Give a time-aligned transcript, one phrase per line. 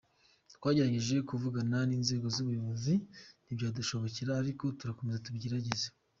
[0.55, 2.93] Twagerageje kuvugana n’ inzego z’ ubuyobozi
[3.43, 5.87] ntibyadushobokera ariko turakomeza tubigerageze.